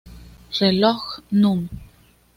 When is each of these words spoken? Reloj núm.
Reloj 0.59 1.05
núm. 1.43 1.61